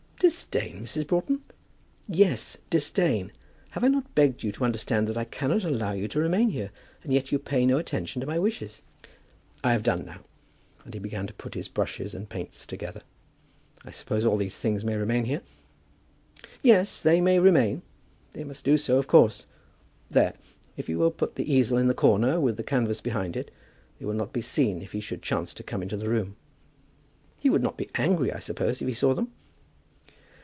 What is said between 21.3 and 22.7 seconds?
the easel in the corner, with the